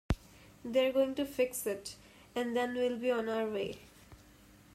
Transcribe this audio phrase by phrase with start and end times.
[0.65, 1.95] They're going to fix it,
[2.33, 3.81] and then we'll be on our way.